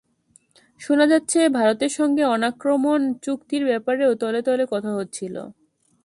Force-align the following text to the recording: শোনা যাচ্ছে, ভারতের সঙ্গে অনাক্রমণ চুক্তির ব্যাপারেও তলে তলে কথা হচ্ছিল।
শোনা 0.81 1.05
যাচ্ছে, 1.07 1.39
ভারতের 1.49 1.91
সঙ্গে 1.91 2.23
অনাক্রমণ 2.27 2.99
চুক্তির 3.23 3.63
ব্যাপারেও 3.65 4.11
তলে 4.15 4.41
তলে 4.41 4.63
কথা 4.71 4.91
হচ্ছিল। 4.95 5.35